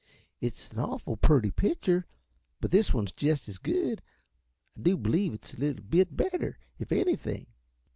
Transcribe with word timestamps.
It's 0.39 0.71
an 0.71 0.79
awful 0.79 1.15
purty 1.15 1.51
pitcher, 1.51 2.07
but 2.59 2.71
this 2.71 2.91
one's 2.91 3.11
jest 3.11 3.47
as 3.47 3.59
good. 3.59 4.01
I 4.75 4.79
do 4.81 4.97
b'lieve 4.97 5.35
it's 5.35 5.53
a 5.53 5.57
little 5.57 5.83
bit 5.83 6.17
better, 6.17 6.57
if 6.79 6.91
anything. 6.91 7.45